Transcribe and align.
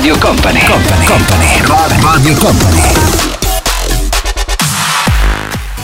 Radio 0.00 0.16
Company, 0.16 0.64
Company, 0.64 1.04
Company, 1.04 2.00
Radio 2.00 2.34
Company. 2.36 2.82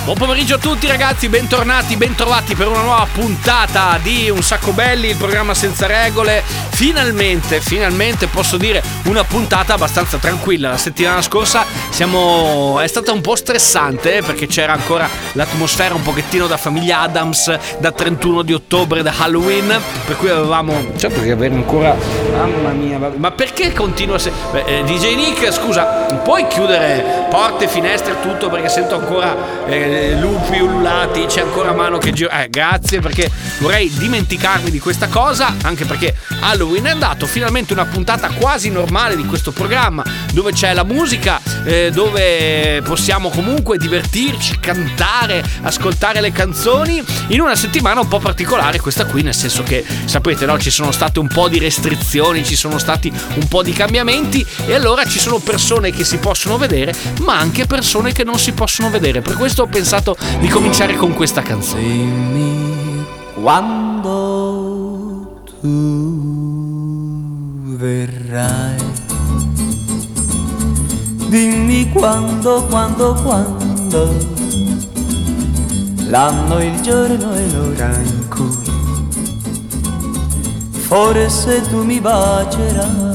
Buon 0.05 0.17
pomeriggio 0.17 0.55
a 0.55 0.59
tutti 0.59 0.87
ragazzi, 0.87 1.29
bentornati, 1.29 1.97
bentrovati 1.97 2.55
per 2.55 2.69
una 2.69 2.81
nuova 2.81 3.07
puntata 3.13 3.99
di 4.01 4.31
Un 4.31 4.41
Sacco 4.43 4.73
Belli, 4.73 5.09
il 5.09 5.17
programma 5.17 5.53
senza 5.53 5.87
regole. 5.87 6.43
Finalmente, 6.71 7.61
finalmente 7.61 8.27
posso 8.27 8.57
dire 8.57 8.83
una 9.05 9.25
puntata 9.25 9.75
abbastanza 9.75 10.17
tranquilla. 10.17 10.71
La 10.71 10.79
settimana 10.79 11.21
scorsa 11.21 11.67
siamo... 11.97 12.79
è 12.81 12.87
stata 12.89 13.11
un 13.11 13.23
po' 13.23 13.37
stressante 13.37 14.21
perché 14.21 14.47
c'era 14.47 14.75
ancora 14.75 15.09
l'atmosfera 15.33 15.95
un 15.95 16.03
pochettino 16.03 16.47
da 16.47 16.59
famiglia 16.59 17.01
Adams, 17.01 17.79
da 17.79 17.91
31 17.91 18.43
di 18.43 18.53
ottobre, 18.53 19.01
da 19.01 19.15
Halloween, 19.17 19.75
per 20.05 20.19
cui 20.19 20.29
avevamo... 20.29 20.75
Certo 20.99 21.23
che 21.23 21.31
avere 21.31 21.55
ancora... 21.55 21.97
Mamma 22.37 22.69
mia, 22.73 22.99
vabbè. 22.99 23.17
ma 23.17 23.31
perché 23.31 23.73
continua 23.73 24.19
se... 24.19 24.31
Beh, 24.53 24.65
eh, 24.65 24.85
DJ 24.85 25.15
Nick, 25.15 25.51
scusa, 25.51 25.85
puoi 26.23 26.47
chiudere 26.49 27.29
porte, 27.31 27.67
finestre 27.67 28.21
tutto 28.21 28.51
perché 28.51 28.69
sento 28.69 28.97
ancora... 28.97 29.65
Eh, 29.67 30.17
lupi 30.21 30.61
ululati, 30.61 31.25
c'è 31.25 31.41
ancora 31.41 31.73
mano 31.73 31.97
che 31.97 32.13
gira. 32.13 32.43
Eh, 32.43 32.51
grazie 32.51 33.01
perché 33.01 33.31
vorrei 33.61 33.91
dimenticarmi 33.91 34.71
di 34.71 34.79
questa 34.79 35.09
cosa, 35.09 35.55
anche 35.63 35.87
perché 35.87 36.15
Halloween 36.41 36.85
è 36.85 36.91
andato, 36.91 37.27
finalmente 37.27 37.73
una 37.73 37.87
puntata 37.87 38.29
quasi 38.29 38.71
normale 38.71 39.17
di 39.17 39.25
questo 39.25 39.51
programma, 39.51 40.05
dove 40.33 40.53
c'è 40.53 40.75
la 40.75 40.85
musica, 40.85 41.41
eh, 41.65 41.86
dove 41.91 42.83
possiamo 42.83 43.31
comunque 43.31 43.79
divertirci, 43.79 44.59
cantare, 44.61 45.43
ascoltare 45.63 46.21
le 46.21 46.33
canzoni, 46.33 47.03
in 47.29 47.41
una 47.41 47.57
settimana 47.57 48.01
un 48.01 48.09
po' 48.09 48.19
particolare 48.19 48.79
questa 48.81 49.07
qui, 49.07 49.23
nel 49.23 49.35
senso 49.35 49.63
che 49.63 49.85
sapete, 50.05 50.45
no, 50.47 50.59
ci 50.59 50.71
sono 50.71 50.93
state 50.93 51.19
un 51.19 51.29
po' 51.29 51.49
di 51.49 51.59
restrizioni, 51.59 52.45
ci 52.45 52.57
sono 52.57 52.79
stati 52.79 53.11
un 53.35 53.49
po' 53.49 53.63
di 53.63 53.73
cambiamenti 53.73 54.45
e 54.67 54.75
allora 54.75 55.07
ci 55.07 55.19
sono 55.19 55.39
persone 55.39 55.91
che 55.91 56.05
si 56.05 56.19
possono 56.19 56.59
vedere, 56.59 56.95
ma 57.21 57.39
anche 57.39 57.67
persone 57.67 58.13
che 58.13 58.25
non 58.25 58.39
si 58.39 58.53
possono 58.53 58.91
vedere. 58.91 59.21
Per 59.21 59.35
questo 59.35 59.63
ho 59.63 59.67
pensato 59.67 60.17
di 60.41 60.49
cominciare 60.49 60.97
con 60.97 61.15
questa 61.15 61.43
canzone. 61.43 63.05
Quando 63.35 65.45
tu 65.61 66.47
verrai. 67.77 68.96
Dimmi 71.29 71.91
quando, 71.91 72.65
quando, 72.69 73.15
quando. 73.23 74.15
L'anno, 76.09 76.63
il 76.63 76.81
giorno 76.81 77.35
e 77.35 77.51
l'ora 77.51 77.97
in 77.99 78.29
cui 78.29 78.67
forse 80.87 81.63
tu 81.69 81.83
mi 81.83 82.01
bacerai. 82.01 83.15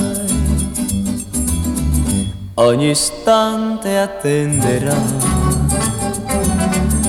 Ogni 2.56 2.90
istante 2.90 3.98
attenderai 3.98 5.20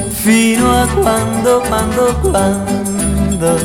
fino 0.08 0.70
a 0.70 0.86
quando, 0.86 1.60
quando, 1.66 2.16
quando 2.20 3.56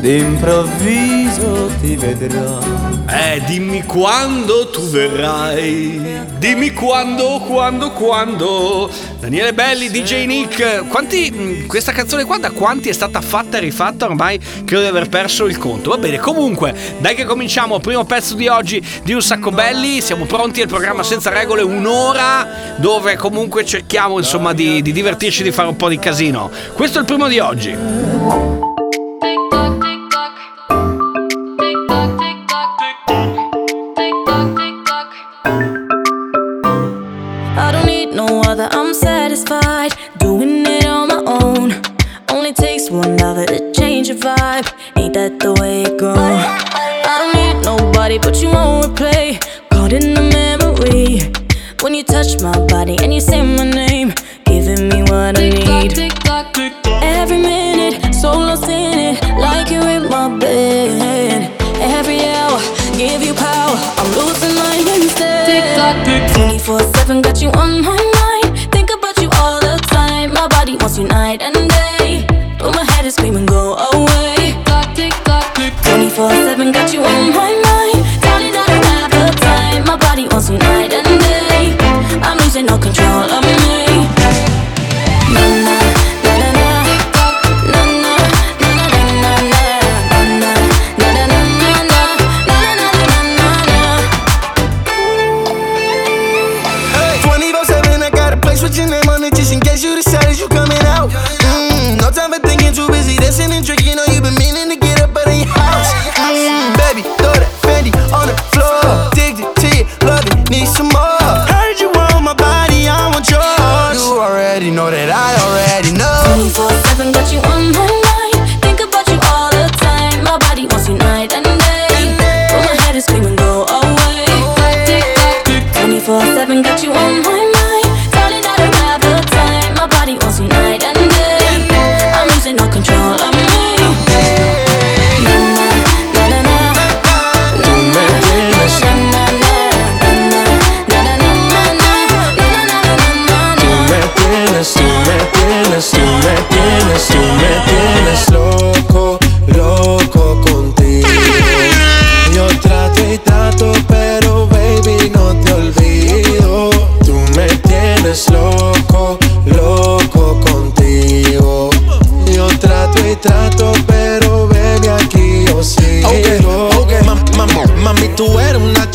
d'improvviso 0.00 1.70
ti 1.80 1.96
vedrò. 1.96 2.71
Eh, 3.14 3.42
dimmi 3.44 3.82
quando 3.82 4.70
tu 4.70 4.88
verrai. 4.88 6.00
Dimmi 6.38 6.72
quando, 6.72 7.40
quando, 7.46 7.90
quando. 7.90 8.90
Daniele 9.20 9.52
Belli, 9.52 9.90
DJ 9.90 10.24
Nick. 10.24 10.86
Quanti. 10.88 11.30
mh, 11.30 11.66
Questa 11.66 11.92
canzone 11.92 12.24
qua 12.24 12.38
da 12.38 12.50
quanti 12.50 12.88
è 12.88 12.92
stata 12.92 13.20
fatta 13.20 13.58
e 13.58 13.60
rifatta? 13.60 14.06
Ormai 14.06 14.40
credo 14.64 14.80
di 14.80 14.88
aver 14.88 15.10
perso 15.10 15.44
il 15.44 15.58
conto. 15.58 15.90
Va 15.90 15.98
bene, 15.98 16.18
comunque, 16.18 16.74
dai 17.00 17.14
che 17.14 17.24
cominciamo. 17.24 17.80
Primo 17.80 18.04
pezzo 18.04 18.34
di 18.34 18.48
oggi 18.48 18.82
di 19.02 19.12
Un 19.12 19.20
Sacco 19.20 19.50
Belli. 19.50 20.00
Siamo 20.00 20.24
pronti 20.24 20.62
al 20.62 20.68
programma 20.68 21.02
senza 21.02 21.28
regole, 21.28 21.60
un'ora 21.60 22.76
dove 22.76 23.16
comunque 23.16 23.66
cerchiamo 23.66 24.16
insomma 24.16 24.54
di, 24.54 24.80
di 24.80 24.90
divertirci, 24.90 25.42
di 25.42 25.52
fare 25.52 25.68
un 25.68 25.76
po' 25.76 25.90
di 25.90 25.98
casino. 25.98 26.50
Questo 26.72 26.96
è 26.96 27.00
il 27.02 27.06
primo 27.06 27.28
di 27.28 27.38
oggi. 27.40 28.81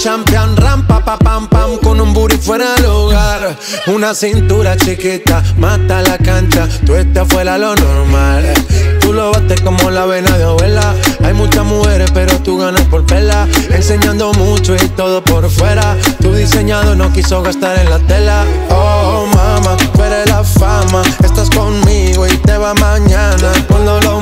Champion, 0.07 0.56
rampa, 0.56 1.04
pa, 1.04 1.18
pam, 1.18 1.50
pam, 1.50 1.77
con 1.83 2.00
un 2.00 2.13
booty 2.13 2.38
fuera 2.38 2.75
del 2.75 2.86
hogar. 2.86 3.57
Una 3.88 4.15
cintura 4.15 4.77
chiquita, 4.77 5.44
mata 5.57 6.01
la 6.01 6.18
cancha, 6.18 6.65
tú 6.86 6.95
estás 6.95 7.27
fuera 7.27 7.57
lo 7.57 7.75
normal. 7.75 8.45
Tú 9.01 9.12
lo 9.12 9.31
bates 9.31 9.59
como 9.59 9.89
la 9.92 10.06
vena 10.06 10.38
de 10.38 10.45
abuela. 10.45 10.95
Hay 11.25 11.33
muchas 11.33 11.65
mujeres, 11.65 12.09
pero 12.13 12.39
tú 12.39 12.57
ganas 12.57 12.83
por 12.83 13.06
pela. 13.06 13.50
Enseñando 13.69 14.31
mucho 14.33 14.75
y 14.75 14.88
todo 14.95 15.21
por 15.21 15.50
fuera. 15.50 15.98
Tu 16.21 16.33
diseñado 16.33 16.95
no 16.95 17.12
quiso 17.12 17.42
gastar 17.42 17.77
en 17.77 17.89
la 17.89 18.00
tela. 18.00 18.45
Oh, 18.69 19.25
mama, 19.33 19.75
eres 20.06 20.30
la 20.30 20.42
fama. 20.44 21.01
Estás 21.21 21.50
conmigo 21.50 22.25
y 22.27 22.38
te 22.38 22.57
va 22.57 22.74
mañana. 22.75 23.51
Cuando 23.68 24.00
lo 24.01 24.21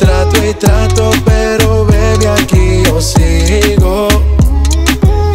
Trato 0.00 0.42
y 0.42 0.54
trato, 0.54 1.10
pero 1.26 1.84
baby, 1.84 2.24
aquí 2.24 2.82
yo 2.84 2.98
sigo. 3.02 4.08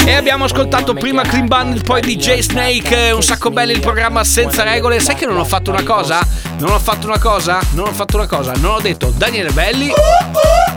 E 0.03 0.11
abbiamo 0.11 0.45
ascoltato 0.45 0.95
prima 0.95 1.21
Clean 1.21 1.45
Bandit, 1.45 1.83
poi 1.83 2.01
DJ 2.01 2.39
Snake, 2.39 3.11
un 3.11 3.21
sacco 3.21 3.51
belli 3.51 3.73
il 3.73 3.79
programma 3.79 4.23
senza 4.23 4.63
regole. 4.63 4.99
Sai 4.99 5.13
che 5.13 5.27
non 5.27 5.37
ho 5.37 5.45
fatto 5.45 5.69
una 5.69 5.83
cosa? 5.83 6.19
Non 6.57 6.71
ho 6.71 6.79
fatto 6.79 7.07
una 7.07 7.19
cosa? 7.19 7.59
Non 7.71 7.87
ho 7.87 7.91
fatto 7.91 8.15
una 8.15 8.27
cosa. 8.27 8.53
Non 8.53 8.75
ho 8.75 8.79
detto 8.79 9.13
Daniele 9.15 9.51
Belli 9.51 9.91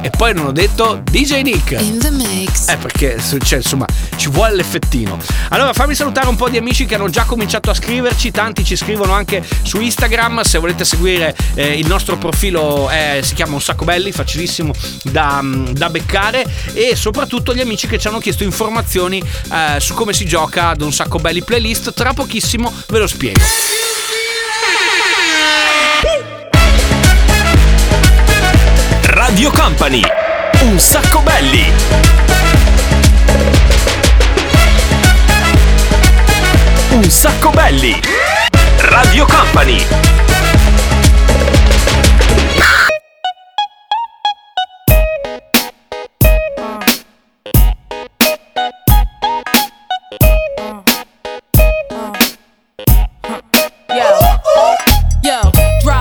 e 0.01 0.11
poi 0.11 0.35
non 0.35 0.47
ho 0.47 0.53
detto 0.53 1.03
DJ 1.09 1.43
Nick. 1.43 1.81
In 1.81 1.99
the 1.99 2.11
mix. 2.11 2.69
Eh, 2.69 2.77
perché 2.77 3.17
cioè, 3.43 3.59
insomma 3.59 3.87
ci 4.17 4.29
vuole 4.29 4.57
l'effettino. 4.57 5.17
Allora, 5.51 5.73
fammi 5.73 5.95
salutare 5.95 6.29
un 6.29 6.35
po' 6.35 6.49
di 6.49 6.57
amici 6.57 6.85
che 6.85 6.97
hanno 6.97 7.09
già 7.09 7.25
cominciato 7.25 7.71
a 7.71 7.75
scriverci. 7.75 8.33
Tanti 8.33 8.65
ci 8.65 8.75
scrivono 8.75 9.13
anche 9.13 9.45
su 9.63 9.81
Instagram. 9.81 10.43
Se 10.43 10.59
volete 10.59 10.85
seguire 10.85 11.37
eh, 11.55 11.79
il 11.79 11.87
nostro 11.87 12.17
profilo, 12.17 12.91
eh, 12.91 13.21
si 13.23 13.35
chiama 13.35 13.55
Un 13.55 13.61
Sacco 13.61 13.85
Belli, 13.85 14.11
facilissimo 14.11 14.73
da, 15.05 15.41
da, 15.71 15.91
beccare. 15.91 16.45
E 16.73 16.97
soprattutto 16.97 17.55
gli 17.55 17.61
amici 17.61 17.87
che 17.87 17.99
ci 17.99 18.09
hanno 18.09 18.19
chiesto 18.19 18.43
informazioni 18.43 19.21
eh, 19.21 19.79
su 19.79 19.95
come 19.95 20.13
si 20.13 20.27
gioca 20.27 20.71
ad 20.71 20.81
Un 20.81 20.93
Sacco 20.93 21.19
Belli 21.19 21.43
playlist. 21.43 21.95
Tra 21.95 22.13
pochissimo 22.13 22.73
ve 22.89 22.99
lo 22.99 23.07
spiego. 23.07 23.98
Radio 29.39 29.53
Company. 29.53 30.03
Un 30.63 30.81
sacco 30.81 31.21
belli. 31.21 31.73
Un 36.91 37.05
sacco 37.09 37.51
belli. 37.51 38.01
Radio 38.79 39.27
Company. 39.27 39.87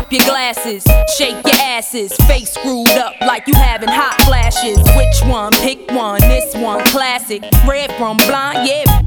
your 0.10 0.24
glasses, 0.24 0.84
shake 1.18 1.36
your 1.46 1.57
asses, 1.78 2.12
face 2.28 2.54
screwed 2.54 2.90
up 2.90 3.14
like 3.22 3.46
you 3.48 3.54
having 3.54 3.90
hot 3.90 4.20
flashes. 4.26 4.78
Which 4.98 5.32
one? 5.32 5.52
Pick 5.54 5.92
one. 5.92 6.20
This 6.22 6.56
one, 6.56 6.84
classic. 6.86 7.44
Red 7.68 7.92
from 7.98 8.18
blind, 8.18 8.68
yeah. 8.68 9.07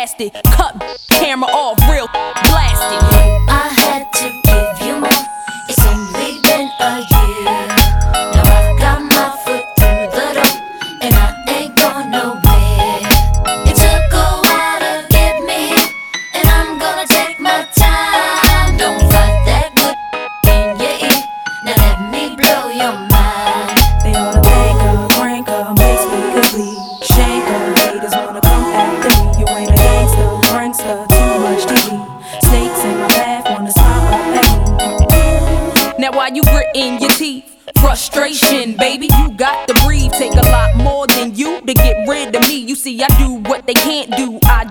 cast 0.01 0.19
it, 0.19 0.33
cut 0.45 0.73
camera 1.09 1.47
off, 1.51 1.77
real 1.87 2.07
blasted. 2.07 3.01
I 3.47 3.69
had 3.77 4.11
to 4.13 4.29
give 4.41 4.80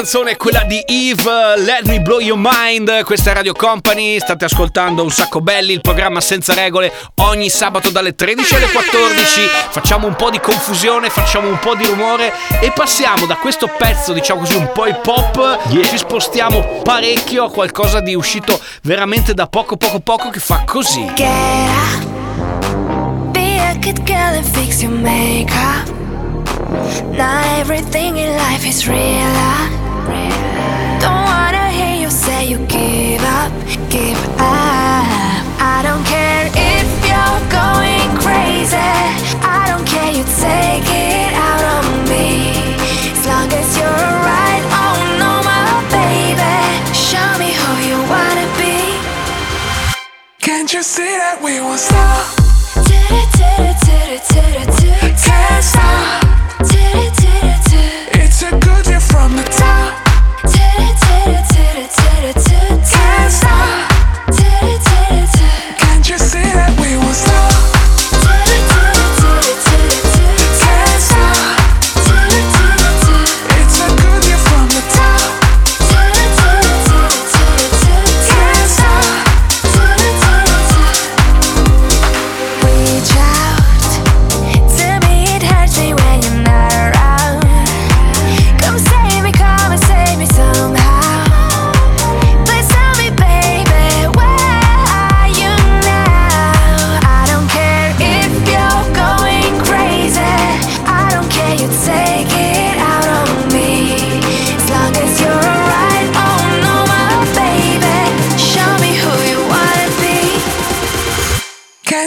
canzone 0.00 0.30
è 0.30 0.36
quella 0.38 0.62
di 0.62 0.82
Eve, 0.86 1.58
Let 1.58 1.84
Me 1.84 2.00
Blow 2.00 2.20
Your 2.20 2.38
Mind. 2.40 3.04
Questa 3.04 3.32
è 3.32 3.34
Radio 3.34 3.52
Company. 3.52 4.18
State 4.18 4.46
ascoltando 4.46 5.02
un 5.02 5.10
sacco 5.10 5.42
belli, 5.42 5.74
il 5.74 5.82
programma 5.82 6.22
senza 6.22 6.54
regole. 6.54 6.90
Ogni 7.16 7.50
sabato 7.50 7.90
dalle 7.90 8.14
13 8.14 8.54
alle 8.54 8.70
14. 8.70 9.40
Facciamo 9.68 10.06
un 10.06 10.16
po' 10.16 10.30
di 10.30 10.40
confusione, 10.40 11.10
facciamo 11.10 11.48
un 11.48 11.58
po' 11.58 11.74
di 11.74 11.84
rumore 11.84 12.32
e 12.62 12.72
passiamo 12.74 13.26
da 13.26 13.36
questo 13.36 13.66
pezzo, 13.66 14.14
diciamo 14.14 14.40
così, 14.40 14.54
un 14.54 14.70
po' 14.72 14.86
hip 14.86 15.06
hop. 15.06 15.70
Ci 15.70 15.98
spostiamo 15.98 16.80
parecchio 16.82 17.44
a 17.44 17.50
qualcosa 17.50 18.00
di 18.00 18.14
uscito 18.14 18.58
veramente 18.84 19.34
da 19.34 19.48
poco, 19.48 19.76
poco, 19.76 20.00
poco 20.00 20.30
che 20.30 20.40
fa 20.40 20.62
così. 20.64 21.04
Get 21.14 21.28
up, 21.28 23.32
be 23.32 23.58
a 23.58 23.74
good 23.74 24.02
girl 24.04 24.34
and 24.34 24.46
fix 24.46 24.80
your 24.80 24.94
makeup. 24.94 25.86
Not 27.10 27.44
everything 27.58 28.16
in 28.16 28.34
life 28.36 28.66
is 28.66 28.86
real. 28.86 29.79
Don't 31.00 31.24
wanna 31.32 31.68
hear 31.70 31.96
you 32.02 32.10
say 32.10 32.46
you 32.46 32.58
give 32.66 33.22
up, 33.22 33.52
give 33.88 34.20
up. 34.38 35.06
I 35.60 35.80
don't 35.86 36.04
care 36.04 36.46
if 36.52 36.88
you're 37.08 37.42
going 37.60 38.10
crazy. 38.24 38.90
I 39.42 39.62
don't 39.70 39.86
care 39.86 40.12
you 40.18 40.24
take 40.46 40.86
it 40.86 41.32
out 41.48 41.62
on 41.76 41.86
me. 42.08 42.26
As 43.14 43.24
long 43.26 43.48
as 43.60 43.68
you're 43.78 44.20
oh 44.82 44.98
no, 45.22 45.32
my 45.50 45.66
baby. 45.94 46.56
Show 46.92 47.30
me 47.42 47.50
who 47.60 47.70
you 47.88 47.98
wanna 48.14 48.46
be. 48.60 48.76
Can't 50.40 50.72
you 50.72 50.82
see 50.82 51.14
that 51.22 51.40
we 51.42 51.60
won't 51.60 51.80
stop? 51.80 52.40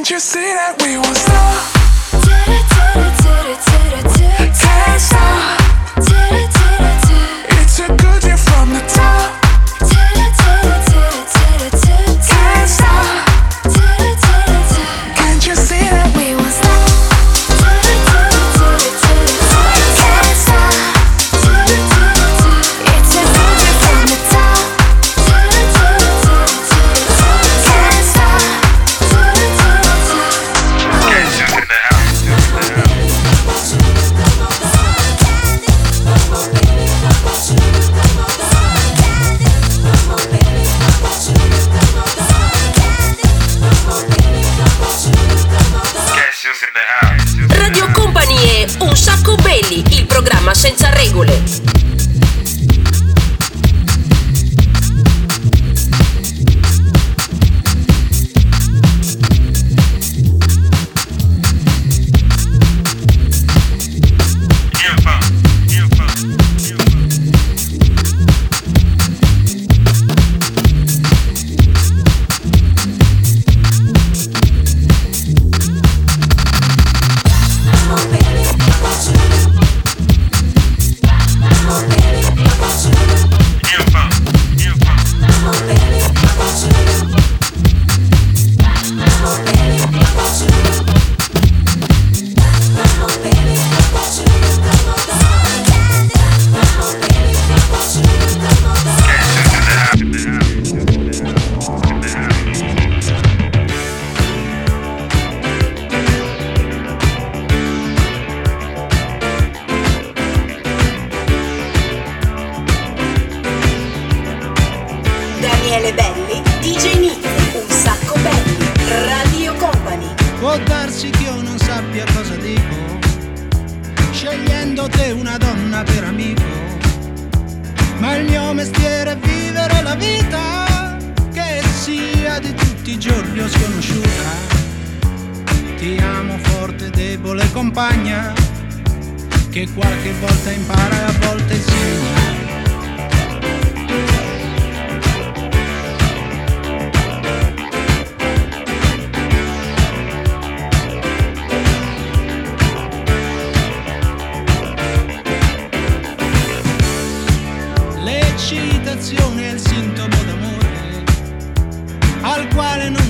Can't 0.03 0.11
you 0.11 0.19
see 0.19 0.41
that 0.41 0.75
we 0.81 0.97
will 0.97 1.15
stop? 1.15 1.72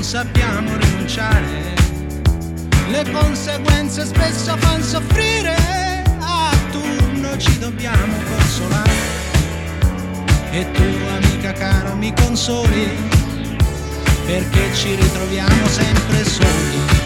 sappiamo 0.03 0.75
rinunciare. 0.75 1.73
Le 2.89 3.09
conseguenze 3.11 4.05
spesso 4.05 4.55
fanno 4.57 4.83
soffrire, 4.83 5.55
a 6.19 6.51
turno 6.71 7.37
ci 7.37 7.57
dobbiamo 7.57 8.15
consolare. 8.27 8.91
E 10.51 10.69
tu 10.71 10.83
amica 11.15 11.53
cara 11.53 11.93
mi 11.95 12.13
consoli, 12.13 12.89
perché 14.25 14.73
ci 14.75 14.93
ritroviamo 14.95 15.67
sempre 15.67 16.23
soli. 16.25 17.02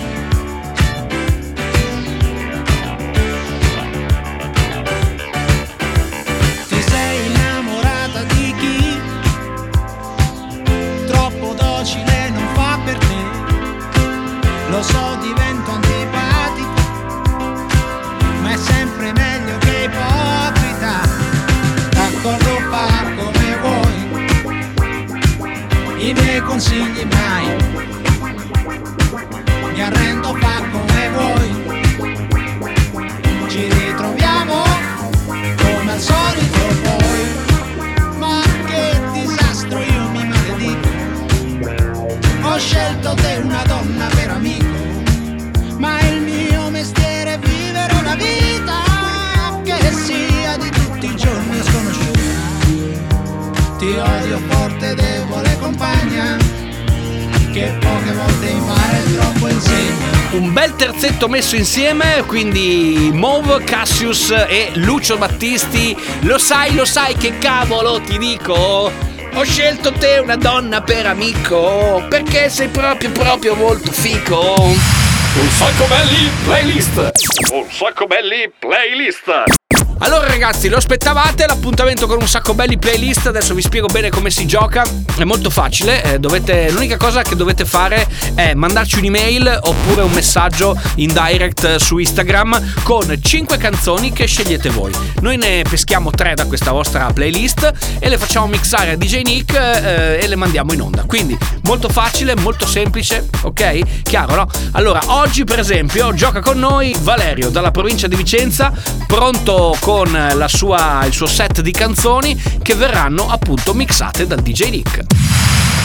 Messo 61.48 61.56
insieme, 61.56 62.24
quindi 62.26 63.10
Move, 63.14 63.64
Cassius 63.64 64.32
e 64.32 64.72
Lucio 64.74 65.18
Battisti. 65.18 65.96
Lo 66.24 66.38
sai, 66.38 66.74
lo 66.76 66.84
sai 66.84 67.16
che 67.16 67.38
cavolo 67.38 68.02
ti 68.02 68.18
dico? 68.18 68.92
Ho 69.34 69.44
scelto 69.44 69.94
te 69.94 70.18
una 70.18 70.36
donna 70.36 70.82
per 70.82 71.06
amico, 71.06 72.06
perché 72.10 72.50
sei 72.50 72.68
proprio 72.68 73.12
proprio 73.12 73.56
molto 73.56 73.94
fico. 73.94 74.56
Un 74.60 75.50
sacco 75.50 75.86
belli 75.86 76.30
playlist. 76.44 77.12
Un 77.54 77.66
sacco 77.70 78.08
belli 78.08 78.52
playlist. 78.60 79.67
Allora 80.00 80.28
ragazzi, 80.28 80.70
lo 80.70 80.78
aspettavate 80.78 81.48
l'appuntamento 81.48 82.06
con 82.06 82.20
un 82.22 82.28
sacco 82.28 82.54
belli 82.54 82.78
playlist, 82.78 83.26
adesso 83.26 83.56
vi 83.56 83.64
spiego 83.64 83.88
bene 83.88 84.10
come 84.10 84.30
si 84.30 84.46
gioca, 84.46 84.86
è 85.16 85.24
molto 85.24 85.50
facile, 85.50 86.04
eh, 86.04 86.20
dovete, 86.20 86.70
l'unica 86.70 86.98
cosa 86.98 87.24
che 87.24 87.36
dovete 87.36 87.66
fare 87.66 88.08
è 88.36 88.54
mandarci 88.54 89.00
un'email 89.00 89.60
oppure 89.64 90.04
un 90.04 90.12
messaggio 90.12 90.80
in 90.96 91.12
direct 91.12 91.64
eh, 91.64 91.80
su 91.80 91.98
Instagram 91.98 92.84
con 92.84 93.18
5 93.20 93.58
canzoni 93.58 94.14
che 94.14 94.28
scegliete 94.28 94.70
voi. 94.70 94.92
Noi 95.22 95.38
ne 95.38 95.64
peschiamo 95.68 96.12
3 96.12 96.36
da 96.36 96.46
questa 96.46 96.72
vostra 96.72 97.12
playlist 97.12 97.98
e 97.98 98.08
le 98.08 98.20
facciamo 98.20 98.46
mixare 98.46 98.92
a 98.92 98.96
DJ 98.96 99.22
Nick 99.24 99.56
eh, 99.56 100.20
e 100.22 100.28
le 100.28 100.36
mandiamo 100.36 100.74
in 100.74 100.82
onda. 100.82 101.06
Quindi 101.06 101.36
molto 101.64 101.90
facile, 101.90 102.36
molto 102.36 102.68
semplice, 102.68 103.28
ok? 103.42 104.04
Chiaro, 104.04 104.36
no? 104.36 104.48
Allora, 104.74 105.02
oggi 105.08 105.44
per 105.44 105.58
esempio 105.58 106.14
gioca 106.14 106.40
con 106.40 106.60
noi 106.60 106.96
Valerio 107.00 107.50
dalla 107.50 107.72
provincia 107.72 108.06
di 108.06 108.16
Vicenza, 108.16 108.72
pronto 109.08 109.76
con 109.88 110.44
sua, 110.48 111.06
il 111.06 111.14
suo 111.14 111.28
set 111.28 111.62
di 111.62 111.72
canzoni 111.72 112.38
che 112.62 112.76
verranno 112.76 113.30
appunto 113.30 113.74
mixate 113.74 114.28
dal 114.28 114.42
DJ 114.42 114.70
Nick. 114.70 115.06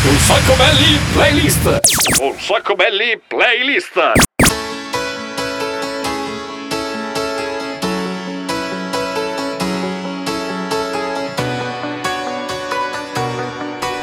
Un 0.09 0.18
sacco 0.18 0.54
belli 0.54 0.99
playlist. 1.12 1.80
Un 2.21 2.35
sacco 2.37 2.75
belli 2.75 3.21
playlist. 3.28 4.12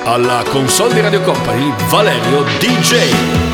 Alla 0.05 0.43
console 0.47 0.93
di 0.93 1.01
Radio 1.01 1.19
Company, 1.23 1.73
Valerio 1.89 2.45
DJ. 2.59 3.48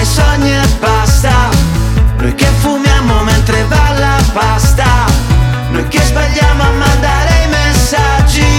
Ai 0.00 0.06
sogni 0.06 0.50
e 0.50 0.66
basta. 0.78 1.50
Noi 2.16 2.34
che 2.34 2.46
fumiamo 2.60 3.22
mentre 3.22 3.64
va 3.64 3.92
la 3.98 4.16
pasta. 4.32 4.88
Noi 5.70 5.86
che 5.88 6.00
sbagliamo 6.00 6.62
a 6.62 6.70
mandare 6.70 7.30
i 7.44 7.48
messaggi. 7.48 8.50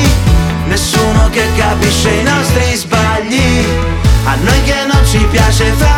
Nessuno 0.65 1.29
che 1.31 1.45
capisce 1.55 2.09
i 2.11 2.23
nostri 2.23 2.75
sbagli. 2.75 3.65
A 4.25 4.35
noi 4.35 4.61
che 4.63 4.85
non 4.85 5.03
ci 5.05 5.25
piace 5.31 5.65
fare 5.77 5.90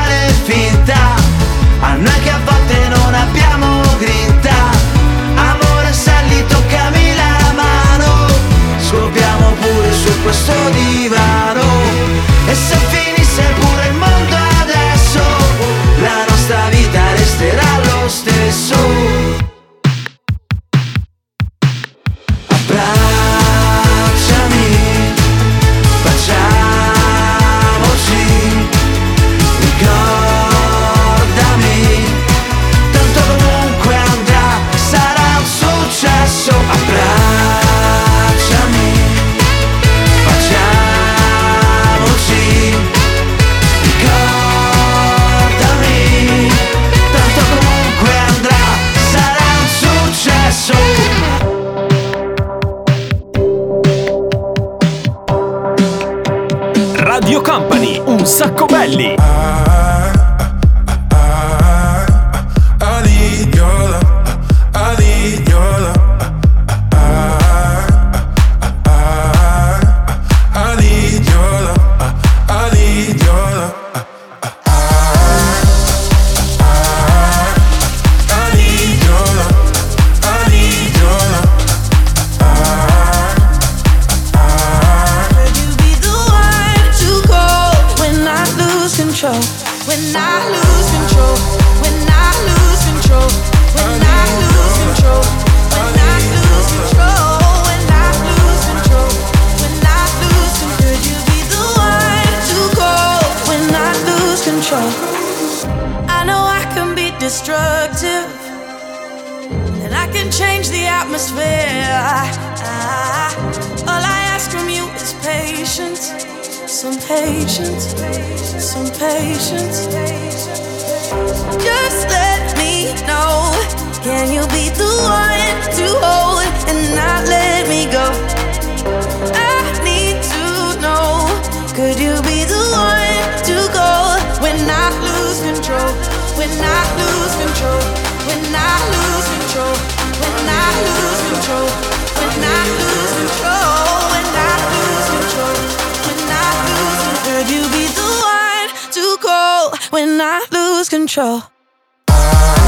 I 152.16 152.63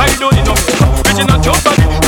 I 0.00 0.16
don't 0.18 0.32
enough. 0.32 0.56
Bitch, 1.04 1.26
not 1.26 1.44
your 1.44 1.54
body. 1.62 1.99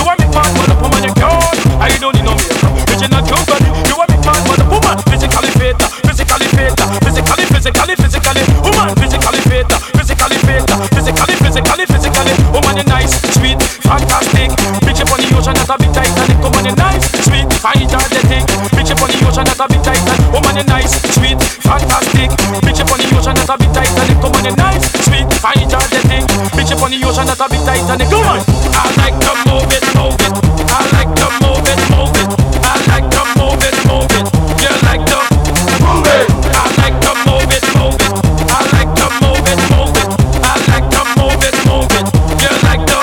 Bitch 27.13 27.19
up 27.19 27.27
on 27.27 27.27
the 27.27 27.27
ocean, 27.27 27.27
that's 27.27 27.41
a 27.41 27.49
bit 27.49 27.61
Titanic. 27.65 28.09
Come 28.09 28.25
on, 28.25 28.41
I 28.73 28.89
like 28.97 29.19
to 29.21 29.33
move 29.45 29.69
it, 29.69 29.85
move 29.95 30.17
it. 30.17 30.33
I 30.69 30.81
like 30.97 31.13
to 31.21 31.29
move 31.45 31.69
it, 31.69 31.81
move 31.93 32.17
it. 32.17 32.29
I 32.63 32.81
like 32.89 33.09
to 33.13 33.23
move 33.37 33.61
it, 33.61 33.77
move 33.85 34.13
it. 34.17 34.25
You 34.61 34.73
like 34.89 35.05
to 35.05 35.21
move 35.83 36.09
it. 36.09 36.29
I 36.53 36.73
like 36.81 36.99
to 37.01 37.13
move 37.27 37.53
it, 37.53 37.65
move 37.77 38.01
it. 38.01 38.13
I 38.49 38.65
like 38.73 38.93
to 38.97 39.09
move 39.21 39.45
it, 39.45 39.61
move 39.71 39.93
it. 39.93 40.09
I 40.43 40.57
like 40.73 40.89
to 40.89 41.03
move 41.17 41.43
it, 41.45 41.57
move 41.67 41.93
it. 41.93 42.07
You 42.41 42.53
like 42.65 42.85
to 42.87 42.99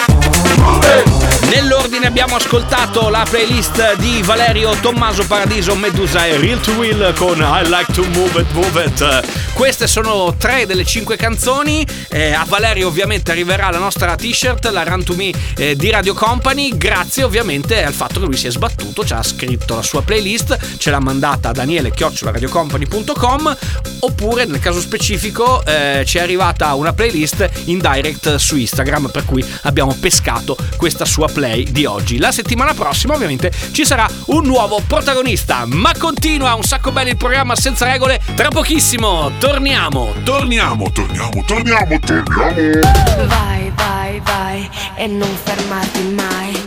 move 0.58 0.86
it. 0.90 1.06
Nell'ordine 1.54 2.08
abbiamo 2.08 2.36
ascoltato 2.36 3.10
la 3.10 3.26
playlist 3.30 3.96
di 3.98 4.22
Valerio 4.24 4.76
Tommaso 4.82 5.26
Paradiso 5.28 5.76
Medusa 5.76 6.26
e 6.26 6.38
Real 6.38 6.60
to 6.60 6.72
Will 6.72 7.14
con 7.16 7.38
I 7.38 7.68
Like 7.68 7.92
to 7.94 8.04
Move 8.06 8.42
It 8.42 8.52
Move 8.54 8.84
It. 8.84 9.49
Queste 9.60 9.88
sono 9.88 10.38
tre 10.38 10.66
delle 10.66 10.86
cinque 10.86 11.18
canzoni. 11.18 11.86
Eh, 12.08 12.32
a 12.32 12.46
Valerio 12.48 12.88
ovviamente 12.88 13.32
arriverà 13.32 13.70
la 13.70 13.78
nostra 13.78 14.16
t-shirt, 14.16 14.66
la 14.68 14.84
Run 14.84 15.04
to 15.04 15.16
Me 15.16 15.34
eh, 15.58 15.76
di 15.76 15.90
Radio 15.90 16.14
Company, 16.14 16.78
grazie 16.78 17.24
ovviamente 17.24 17.84
al 17.84 17.92
fatto 17.92 18.22
che 18.22 18.26
lui 18.26 18.38
si 18.38 18.48
è 18.48 18.52
sbattuto, 18.52 19.04
ci 19.04 19.12
ha 19.12 19.22
scritto 19.22 19.76
la 19.76 19.82
sua 19.82 20.02
playlist, 20.02 20.78
ce 20.78 20.90
l'ha 20.90 21.02
mandata 21.02 21.50
a 21.50 21.52
Daniele 21.52 21.92
radiocompany.com 21.94 23.58
oppure 24.00 24.46
nel 24.46 24.60
caso 24.62 24.80
specifico 24.80 25.64
eh, 25.66 26.04
ci 26.06 26.20
è 26.20 26.22
arrivata 26.22 26.74
una 26.76 26.94
playlist 26.94 27.50
in 27.66 27.80
direct 27.80 28.36
su 28.36 28.56
Instagram 28.56 29.10
per 29.12 29.26
cui 29.26 29.44
abbiamo 29.64 29.94
pescato 30.00 30.56
questa 30.78 31.04
sua 31.04 31.28
play 31.28 31.70
di 31.70 31.84
oggi. 31.84 32.18
La 32.18 32.32
settimana 32.32 32.74
prossima 32.74 33.14
ovviamente 33.14 33.52
ci 33.72 33.86
sarà 33.86 34.08
un 34.28 34.46
nuovo 34.46 34.82
protagonista, 34.88 35.66
ma 35.66 35.92
continua 35.98 36.56
un 36.56 36.64
sacco 36.64 36.94
bello 36.94 37.10
il 37.10 37.18
programma 37.18 37.58
senza 37.58 37.84
regole. 37.86 38.22
Tra 38.36 38.48
pochissimo 38.48 39.30
torniamo. 39.50 40.14
Torniamo, 40.24 40.92
torniamo, 40.92 41.44
torniamo, 41.44 42.00
torniamo. 42.00 42.80
Vai, 43.26 43.72
vai, 43.76 44.22
vai 44.24 44.70
e 44.96 45.08
non 45.08 45.30
fermarti 45.44 46.04
mai. 46.16 46.64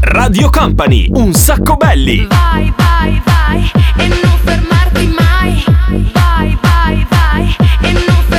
Radio 0.00 0.48
Company, 0.48 1.06
un 1.12 1.34
sacco 1.34 1.76
belli. 1.76 2.26
Vai, 2.26 2.72
vai, 2.78 3.22
vai 3.24 3.70
e 3.98 4.08
non 4.08 4.38
fermarti 4.42 5.06
mai. 5.18 5.64
Vai, 6.14 6.58
vai, 6.62 7.06
vai 7.10 7.56
e 7.82 7.92
non 7.92 8.02
fermarti 8.04 8.29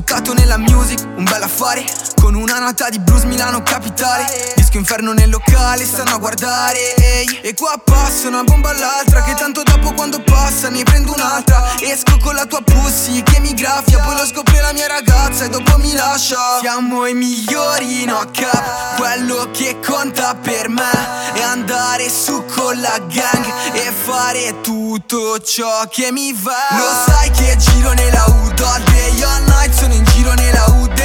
buttato 0.00 0.32
nella 0.32 0.56
music, 0.56 1.06
un 1.14 1.24
bel 1.24 1.42
affare 1.42 1.84
Con 2.20 2.34
una 2.34 2.58
nota 2.58 2.88
di 2.90 2.98
blues 2.98 3.24
Milano 3.24 3.62
capitale. 3.62 4.52
Disco 4.54 4.76
inferno 4.76 5.12
nel 5.12 5.30
locale, 5.30 5.84
stanno 5.84 6.14
a 6.14 6.18
guardare. 6.18 6.94
Ehi. 6.96 7.40
E 7.42 7.54
qua 7.54 7.80
passa 7.82 8.28
una 8.28 8.42
bomba 8.44 8.68
all'altra 8.70 9.22
Che 9.22 9.34
tanto 9.34 9.62
dopo 9.62 9.92
quando 9.94 10.20
passa 10.22 10.68
ne 10.68 10.82
prendo 10.82 11.12
un'altra. 11.14 11.78
Esco 11.80 12.18
con 12.18 12.34
la 12.34 12.44
tua 12.44 12.60
pussy 12.62 13.22
che 13.22 13.40
mi 13.40 13.54
graffia 13.54 13.98
Poi 14.00 14.14
lo 14.14 14.26
scopre 14.26 14.60
la 14.60 14.72
mia 14.72 14.86
ragazza 14.86 15.44
e 15.44 15.48
dopo 15.48 15.78
mi 15.78 15.92
lascia. 15.94 16.58
Siamo 16.60 17.06
i 17.06 17.14
migliori 17.14 18.02
in 18.02 18.28
cap. 18.32 18.96
Quello 18.96 19.48
che 19.52 19.78
conta 19.84 20.34
per 20.34 20.68
me 20.68 20.90
È 21.32 21.40
andare 21.40 22.08
su 22.10 22.44
con 22.54 22.78
la 22.80 22.98
gang 23.08 23.44
E 23.72 23.90
fare 24.04 24.60
tutto 24.60 25.40
ciò 25.40 25.88
che 25.90 26.12
mi 26.12 26.32
va. 26.34 26.76
Lo 26.76 27.10
sai 27.10 27.30
che 27.30 27.56
giro 27.56 27.92
nella 27.92 28.24
UD 28.26 28.60
All 28.60 28.82
day, 28.84 29.22
all 29.22 29.42
night 29.46 29.72
sono 29.72 29.94
in 29.94 30.04
giro 30.04 30.34
nella 30.34 30.64
UD 30.66 31.00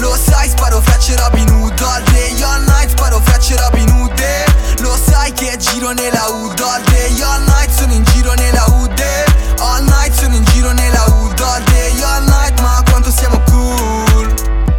Lo 0.00 0.14
sai 0.16 0.49
sparo 0.50 0.80
frecce 0.80 1.16
Robin 1.16 1.48
Hood 1.48 1.80
All 1.80 2.02
day, 2.10 2.42
all 2.42 2.62
night 2.64 2.90
sparo 2.90 3.20
frecce 3.20 3.56
Robin 3.56 3.88
Hood. 3.90 4.20
Lo 4.80 4.96
sai 4.96 5.32
che 5.32 5.56
giro 5.58 5.92
nella 5.92 6.26
UD 6.28 6.60
All 6.60 6.82
day, 6.84 7.20
all 7.22 7.42
night 7.44 7.70
sono 7.70 7.92
in 7.92 8.04
giro 8.04 8.32
nella 8.34 8.64
UD 8.68 9.02
All 9.60 9.84
night 9.84 10.12
sono 10.14 10.34
in 10.34 10.44
giro 10.44 10.72
nella 10.72 11.04
UD 11.04 11.40
All 11.40 11.62
day, 11.64 12.02
all 12.02 12.24
night 12.24 12.58
ma 12.60 12.82
quanto 12.88 13.10
siamo 13.10 13.40
cool 13.50 14.09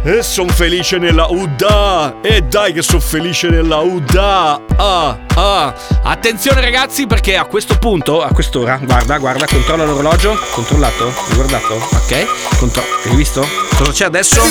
E 0.04 0.20
son 0.22 0.48
felice 0.48 0.98
nella 0.98 1.26
UDA! 1.28 2.16
E 2.22 2.42
dai 2.42 2.72
che 2.72 2.82
son 2.82 3.00
felice 3.00 3.48
nella 3.48 3.78
UDA! 3.78 4.60
Ah, 4.76 5.16
ah! 5.36 5.74
Attenzione 6.02 6.60
ragazzi 6.60 7.06
perché 7.06 7.36
a 7.36 7.44
questo 7.44 7.78
punto, 7.78 8.20
a 8.20 8.32
quest'ora, 8.32 8.80
guarda, 8.82 9.18
guarda, 9.18 9.46
controlla 9.46 9.84
l'orologio. 9.84 10.36
Controllato? 10.54 11.12
Guardato? 11.34 11.74
Ok. 11.74 12.56
Contro- 12.58 12.84
hai 13.04 13.14
visto? 13.14 13.46
Cosa 13.76 13.92
c'è 13.92 14.04
adesso? 14.06 14.42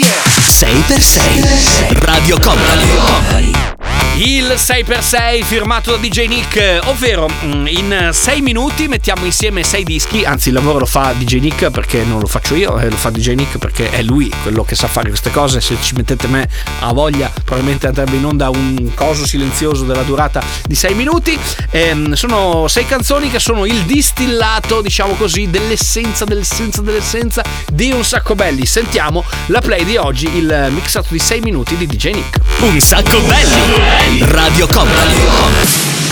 6x6 0.00 2.04
Radio 2.04 2.38
Company. 2.40 3.52
Il 4.24 4.54
6x6 4.54 5.42
firmato 5.42 5.90
da 5.90 5.96
DJ 5.96 6.28
Nick, 6.28 6.78
ovvero 6.84 7.28
mm, 7.28 7.66
in 7.66 8.10
6 8.12 8.40
minuti 8.40 8.86
mettiamo 8.86 9.24
insieme 9.24 9.64
6 9.64 9.82
dischi, 9.82 10.24
anzi 10.24 10.50
il 10.50 10.54
lavoro 10.54 10.78
lo 10.78 10.86
fa 10.86 11.12
DJ 11.12 11.40
Nick 11.40 11.70
perché 11.70 12.04
non 12.04 12.20
lo 12.20 12.28
faccio 12.28 12.54
io, 12.54 12.78
eh, 12.78 12.88
lo 12.88 12.94
fa 12.94 13.10
DJ 13.10 13.32
Nick 13.34 13.58
perché 13.58 13.90
è 13.90 14.00
lui 14.00 14.32
quello 14.42 14.62
che 14.62 14.76
sa 14.76 14.86
fare 14.86 15.08
queste 15.08 15.32
cose, 15.32 15.60
se 15.60 15.76
ci 15.82 15.94
mettete 15.96 16.28
me 16.28 16.48
a 16.82 16.92
voglia 16.92 17.32
probabilmente 17.42 17.88
andrebbe 17.88 18.14
in 18.14 18.24
onda 18.24 18.48
un 18.48 18.94
coso 18.94 19.26
silenzioso 19.26 19.82
della 19.82 20.02
durata 20.02 20.40
di 20.66 20.76
6 20.76 20.94
minuti. 20.94 21.36
Ehm, 21.70 22.12
sono 22.12 22.68
6 22.68 22.86
canzoni 22.86 23.28
che 23.28 23.40
sono 23.40 23.66
il 23.66 23.82
distillato, 23.82 24.82
diciamo 24.82 25.14
così, 25.14 25.50
dell'essenza, 25.50 26.24
dell'essenza, 26.24 26.80
dell'essenza 26.80 27.42
di 27.72 27.90
un 27.90 28.04
sacco 28.04 28.36
belli. 28.36 28.66
Sentiamo 28.66 29.24
la 29.46 29.60
play 29.60 29.84
di 29.84 29.96
oggi, 29.96 30.28
il 30.36 30.68
mixato 30.70 31.08
di 31.10 31.18
6 31.18 31.40
minuti 31.40 31.76
di 31.76 31.86
DJ 31.88 32.12
Nick. 32.12 32.38
Un 32.60 32.78
sacco 32.78 33.18
belli. 33.22 34.11
Radio 34.20 34.66
Company. 34.66 36.11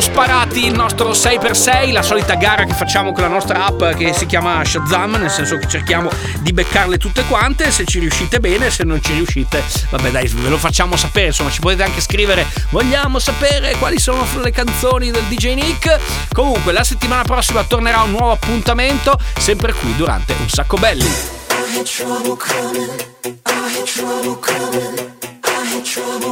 sparati 0.00 0.66
il 0.66 0.72
nostro 0.72 1.10
6x6, 1.10 1.92
la 1.92 2.02
solita 2.02 2.34
gara 2.34 2.64
che 2.64 2.74
facciamo 2.74 3.12
con 3.12 3.22
la 3.22 3.28
nostra 3.28 3.66
app 3.66 3.82
che 3.96 4.12
si 4.12 4.26
chiama 4.26 4.64
Shazam, 4.64 5.16
nel 5.16 5.30
senso 5.30 5.56
che 5.56 5.66
cerchiamo 5.68 6.10
di 6.40 6.52
beccarle 6.52 6.96
tutte 6.96 7.24
quante, 7.26 7.70
se 7.70 7.84
ci 7.84 7.98
riuscite 7.98 8.40
bene, 8.40 8.70
se 8.70 8.84
non 8.84 9.02
ci 9.02 9.12
riuscite, 9.12 9.62
vabbè 9.90 10.10
dai, 10.10 10.26
ve 10.28 10.48
lo 10.48 10.58
facciamo 10.58 10.96
sapere, 10.96 11.26
insomma 11.26 11.50
ci 11.50 11.60
potete 11.60 11.82
anche 11.82 12.00
scrivere, 12.00 12.46
vogliamo 12.70 13.18
sapere 13.18 13.76
quali 13.76 13.98
sono 13.98 14.26
le 14.40 14.50
canzoni 14.50 15.10
del 15.10 15.24
DJ 15.24 15.54
Nick. 15.54 15.98
Comunque 16.32 16.72
la 16.72 16.84
settimana 16.84 17.22
prossima 17.22 17.64
tornerà 17.64 18.02
un 18.02 18.10
nuovo 18.12 18.32
appuntamento, 18.32 19.18
sempre 19.38 19.72
qui 19.72 19.94
durante 19.96 20.34
Un 20.38 20.48
Sacco 20.48 20.76
Belli. 20.76 21.04
I 21.04 21.76
had 21.76 21.84
trouble 21.84 22.36
coming, 22.36 22.88
I 23.24 23.76
had 23.76 23.84
trouble 23.84 24.38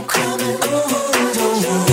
coming, 0.05 0.59
oh, 0.63 0.85
oh, 1.39 1.85
oh. 1.85 1.88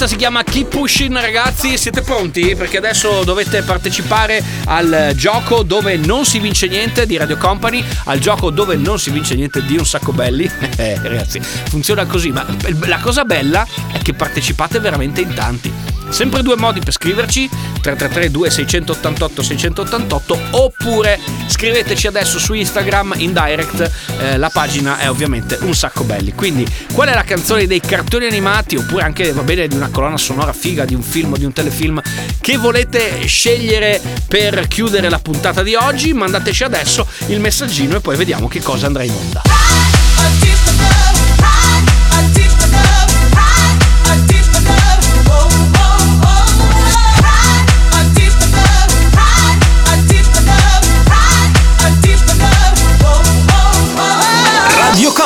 Questa 0.00 0.16
si 0.16 0.24
chiama 0.24 0.42
Keep 0.42 0.68
Pushing 0.68 1.12
ragazzi, 1.12 1.76
siete 1.76 2.00
pronti? 2.00 2.56
Perché 2.56 2.78
adesso 2.78 3.22
dovete 3.22 3.60
partecipare 3.60 4.42
al 4.64 5.12
gioco 5.14 5.62
dove 5.62 5.98
non 5.98 6.24
si 6.24 6.38
vince 6.38 6.68
niente 6.68 7.04
di 7.04 7.18
Radio 7.18 7.36
Company, 7.36 7.84
al 8.04 8.18
gioco 8.18 8.48
dove 8.48 8.76
non 8.76 8.98
si 8.98 9.10
vince 9.10 9.34
niente 9.34 9.62
di 9.62 9.76
un 9.76 9.84
sacco 9.84 10.12
belli. 10.12 10.50
Eh, 10.80 10.98
ragazzi, 11.02 11.38
funziona 11.40 12.06
così, 12.06 12.30
ma 12.30 12.46
la 12.86 12.98
cosa 13.00 13.24
bella 13.24 13.66
è 13.92 13.98
che 13.98 14.14
partecipate 14.14 14.78
veramente 14.78 15.20
in 15.20 15.34
tanti. 15.34 15.89
Sempre 16.10 16.42
due 16.42 16.56
modi 16.56 16.80
per 16.80 16.92
scriverci 16.92 17.48
333 17.80 18.30
2688 18.30 19.42
688 19.42 20.38
oppure 20.50 21.18
scriveteci 21.46 22.06
adesso 22.06 22.38
su 22.38 22.52
Instagram 22.52 23.14
in 23.18 23.32
direct 23.32 23.90
eh, 24.18 24.36
la 24.36 24.50
pagina 24.50 24.98
è 24.98 25.08
ovviamente 25.08 25.58
un 25.62 25.74
sacco 25.74 26.04
belli. 26.04 26.34
Quindi 26.34 26.66
qual 26.92 27.08
è 27.08 27.14
la 27.14 27.24
canzone 27.24 27.66
dei 27.66 27.80
cartoni 27.80 28.26
animati? 28.26 28.76
Oppure 28.76 29.02
anche 29.02 29.32
va 29.32 29.42
bene 29.42 29.68
di 29.68 29.76
una 29.76 29.88
colonna 29.88 30.16
sonora 30.16 30.52
figa 30.52 30.84
di 30.84 30.94
un 30.94 31.02
film 31.02 31.36
di 31.36 31.44
un 31.44 31.52
telefilm 31.52 32.00
che 32.40 32.56
volete 32.56 33.26
scegliere 33.26 34.00
per 34.28 34.66
chiudere 34.68 35.08
la 35.08 35.18
puntata 35.18 35.62
di 35.62 35.74
oggi? 35.74 36.12
Mandateci 36.12 36.64
adesso 36.64 37.06
il 37.26 37.40
messaggino 37.40 37.96
e 37.96 38.00
poi 38.00 38.16
vediamo 38.16 38.48
che 38.48 38.60
cosa 38.60 38.86
andrà 38.86 39.04
in 39.04 39.12
onda 39.12 39.42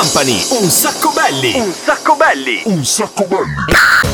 Company, 0.05 0.45
un 0.61 0.69
sacco 0.69 1.13
belli. 1.13 1.59
Un 1.59 1.73
sacco 1.73 2.15
belli. 2.15 2.61
Un 2.67 2.85
sacco 2.85 3.25
belli. 3.25 4.14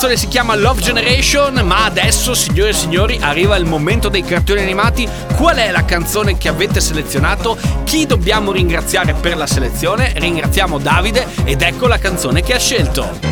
Canzone 0.00 0.18
si 0.18 0.28
chiama 0.28 0.54
Love 0.54 0.80
Generation, 0.80 1.60
ma 1.62 1.84
adesso, 1.84 2.32
signore 2.32 2.70
e 2.70 2.72
signori, 2.72 3.18
arriva 3.20 3.54
il 3.56 3.66
momento 3.66 4.08
dei 4.08 4.24
cartoni 4.24 4.62
animati. 4.62 5.06
Qual 5.36 5.56
è 5.56 5.70
la 5.70 5.84
canzone 5.84 6.38
che 6.38 6.48
avete 6.48 6.80
selezionato? 6.80 7.58
Chi 7.84 8.06
dobbiamo 8.06 8.50
ringraziare 8.50 9.12
per 9.12 9.36
la 9.36 9.46
selezione? 9.46 10.14
Ringraziamo 10.16 10.78
Davide 10.78 11.26
ed 11.44 11.60
ecco 11.60 11.86
la 11.86 11.98
canzone 11.98 12.40
che 12.42 12.54
ha 12.54 12.58
scelto. 12.58 13.29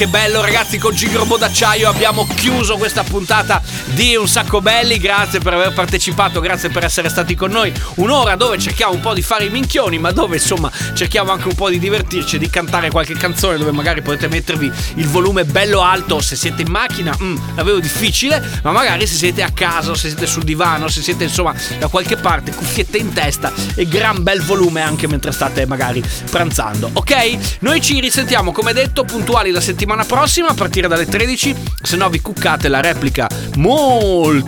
Che 0.00 0.08
bello, 0.08 0.40
ragazzi, 0.40 0.78
con 0.78 0.94
Gigrobo 0.94 1.36
d'acciaio 1.36 1.86
abbiamo 1.86 2.26
chiuso 2.26 2.78
questa 2.78 3.02
puntata 3.02 3.60
di 3.94 4.14
Un 4.14 4.28
Sacco 4.28 4.60
Belli, 4.60 4.98
grazie 4.98 5.40
per 5.40 5.54
aver 5.54 5.72
partecipato, 5.72 6.40
grazie 6.40 6.68
per 6.68 6.84
essere 6.84 7.08
stati 7.08 7.34
con 7.34 7.50
noi, 7.50 7.72
un'ora 7.96 8.36
dove 8.36 8.58
cerchiamo 8.58 8.92
un 8.92 9.00
po' 9.00 9.14
di 9.14 9.22
fare 9.22 9.44
i 9.44 9.50
minchioni, 9.50 9.98
ma 9.98 10.12
dove 10.12 10.36
insomma 10.36 10.70
cerchiamo 10.94 11.32
anche 11.32 11.48
un 11.48 11.54
po' 11.54 11.68
di 11.68 11.78
divertirci, 11.78 12.38
di 12.38 12.48
cantare 12.48 12.90
qualche 12.90 13.14
canzone 13.14 13.58
dove 13.58 13.72
magari 13.72 14.02
potete 14.02 14.28
mettervi 14.28 14.70
il 14.96 15.08
volume 15.08 15.44
bello 15.44 15.80
alto, 15.80 16.20
se 16.20 16.36
siete 16.36 16.62
in 16.62 16.70
macchina, 16.70 17.16
mm, 17.20 17.36
l'avevo 17.56 17.80
difficile, 17.80 18.42
ma 18.62 18.70
magari 18.70 19.06
se 19.06 19.16
siete 19.16 19.42
a 19.42 19.50
casa, 19.50 19.94
se 19.94 20.08
siete 20.08 20.26
sul 20.26 20.44
divano, 20.44 20.88
se 20.88 21.02
siete 21.02 21.24
insomma 21.24 21.54
da 21.78 21.88
qualche 21.88 22.16
parte, 22.16 22.52
cuffiette 22.52 22.98
in 22.98 23.12
testa 23.12 23.52
e 23.74 23.86
gran 23.86 24.22
bel 24.22 24.42
volume 24.42 24.82
anche 24.82 25.08
mentre 25.08 25.32
state 25.32 25.66
magari 25.66 26.02
pranzando, 26.30 26.90
ok? 26.92 27.58
Noi 27.60 27.80
ci 27.80 27.98
risentiamo 28.00 28.52
come 28.52 28.72
detto 28.72 29.04
puntuali 29.04 29.50
la 29.50 29.60
settimana 29.60 30.04
prossima 30.04 30.48
a 30.48 30.54
partire 30.54 30.88
dalle 30.88 31.06
13, 31.06 31.54
se 31.82 31.96
no 31.96 32.08
vi 32.08 32.20
cuccate 32.20 32.68
la 32.68 32.80
replica, 32.80 33.28
molto 33.56 33.78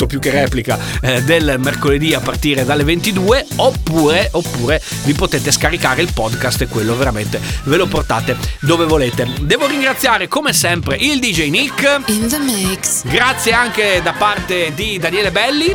più 0.06 0.18
che 0.18 0.30
replica, 0.30 0.78
eh, 1.00 1.22
del 1.22 1.56
mercoledì 1.58 2.12
a 2.14 2.20
partire 2.20 2.64
dalle 2.64 2.84
22 2.84 3.46
oppure, 3.56 4.28
oppure 4.32 4.82
vi 5.04 5.14
potete 5.14 5.50
scaricare 5.50 6.02
il 6.02 6.12
podcast 6.12 6.60
e 6.60 6.68
quello 6.68 6.96
veramente 6.96 7.40
ve 7.64 7.76
lo 7.76 7.86
portate 7.86 8.36
dove 8.60 8.84
volete. 8.84 9.26
Devo 9.40 9.66
ringraziare 9.66 10.28
come 10.28 10.52
sempre 10.52 10.96
il 10.96 11.18
DJ 11.18 11.48
Nick. 11.48 12.02
In 12.06 12.28
the 12.28 12.38
mix. 12.38 13.04
Grazie 13.04 13.52
anche 13.52 14.00
da 14.02 14.12
parte 14.12 14.72
di 14.74 14.98
Daniele 14.98 15.30
Belli. 15.30 15.72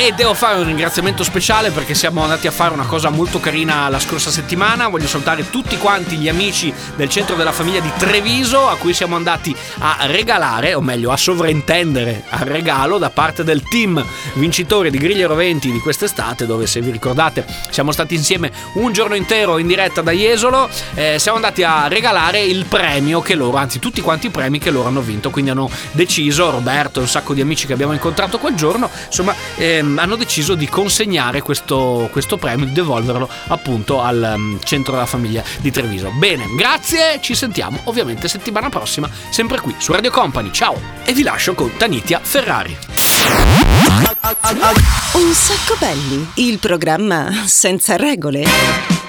E 0.00 0.12
devo 0.12 0.32
fare 0.32 0.58
un 0.58 0.64
ringraziamento 0.64 1.24
speciale 1.24 1.72
perché 1.72 1.92
siamo 1.92 2.22
andati 2.22 2.46
a 2.46 2.52
fare 2.52 2.72
una 2.72 2.86
cosa 2.86 3.10
molto 3.10 3.40
carina 3.40 3.88
la 3.88 3.98
scorsa 3.98 4.30
settimana. 4.30 4.86
Voglio 4.86 5.08
salutare 5.08 5.50
tutti 5.50 5.76
quanti 5.76 6.14
gli 6.18 6.28
amici 6.28 6.72
del 6.94 7.08
centro 7.08 7.34
della 7.34 7.50
famiglia 7.50 7.80
di 7.80 7.90
Treviso 7.98 8.68
a 8.68 8.76
cui 8.76 8.94
siamo 8.94 9.16
andati 9.16 9.52
a 9.78 9.96
regalare, 10.02 10.74
o 10.74 10.80
meglio 10.80 11.10
a 11.10 11.16
sovrintendere 11.16 12.22
al 12.28 12.46
regalo 12.46 12.98
da 12.98 13.10
parte 13.10 13.42
del 13.42 13.64
team 13.64 14.00
vincitore 14.34 14.90
di 14.90 14.98
Griglie 14.98 15.26
Roventi 15.26 15.72
di 15.72 15.80
quest'estate, 15.80 16.46
dove 16.46 16.68
se 16.68 16.80
vi 16.80 16.92
ricordate 16.92 17.44
siamo 17.70 17.90
stati 17.90 18.14
insieme 18.14 18.52
un 18.74 18.92
giorno 18.92 19.16
intero 19.16 19.58
in 19.58 19.66
diretta 19.66 20.00
da 20.00 20.12
Jesolo. 20.12 20.70
Eh, 20.94 21.18
siamo 21.18 21.38
andati 21.38 21.64
a 21.64 21.88
regalare 21.88 22.40
il 22.40 22.66
premio 22.66 23.20
che 23.20 23.34
loro, 23.34 23.56
anzi 23.56 23.80
tutti 23.80 24.00
quanti 24.00 24.28
i 24.28 24.30
premi 24.30 24.60
che 24.60 24.70
loro 24.70 24.86
hanno 24.86 25.00
vinto. 25.00 25.30
Quindi 25.30 25.50
hanno 25.50 25.68
deciso, 25.90 26.50
Roberto 26.50 27.00
e 27.00 27.02
un 27.02 27.08
sacco 27.08 27.34
di 27.34 27.40
amici 27.40 27.66
che 27.66 27.72
abbiamo 27.72 27.94
incontrato 27.94 28.38
quel 28.38 28.54
giorno, 28.54 28.88
insomma, 29.06 29.34
ehm, 29.88 29.98
hanno 29.98 30.16
deciso 30.16 30.54
di 30.54 30.68
consegnare 30.68 31.42
questo, 31.42 32.08
questo 32.12 32.36
premio, 32.36 32.66
di 32.66 32.72
devolverlo 32.72 33.28
appunto 33.48 34.00
al 34.02 34.34
um, 34.36 34.58
centro 34.62 34.92
della 34.92 35.06
famiglia 35.06 35.42
di 35.58 35.70
Treviso. 35.70 36.10
Bene, 36.10 36.46
grazie, 36.56 37.18
ci 37.20 37.34
sentiamo 37.34 37.80
ovviamente 37.84 38.28
settimana 38.28 38.68
prossima, 38.68 39.08
sempre 39.30 39.60
qui 39.60 39.74
su 39.78 39.92
Radio 39.92 40.10
Company. 40.10 40.50
Ciao 40.52 40.80
e 41.04 41.12
vi 41.12 41.22
lascio 41.22 41.54
con 41.54 41.72
Tanitia 41.76 42.20
Ferrari. 42.22 42.76
Un 45.12 45.32
sacco 45.32 45.76
belli, 45.78 46.28
il 46.34 46.58
programma 46.58 47.44
senza 47.46 47.96
regole. 47.96 49.07